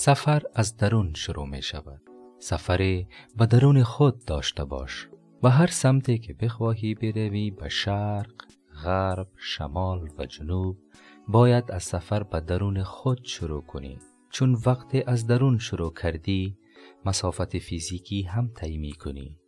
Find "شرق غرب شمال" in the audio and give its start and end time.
7.68-10.08